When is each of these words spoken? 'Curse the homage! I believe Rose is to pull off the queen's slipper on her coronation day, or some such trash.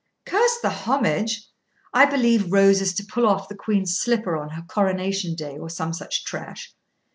'Curse 0.25 0.57
the 0.63 0.69
homage! 0.71 1.47
I 1.93 2.05
believe 2.07 2.51
Rose 2.51 2.81
is 2.81 2.91
to 2.95 3.05
pull 3.05 3.27
off 3.27 3.47
the 3.47 3.53
queen's 3.55 3.95
slipper 3.99 4.35
on 4.35 4.49
her 4.49 4.63
coronation 4.63 5.35
day, 5.35 5.59
or 5.59 5.69
some 5.69 5.93
such 5.93 6.25
trash. 6.25 6.73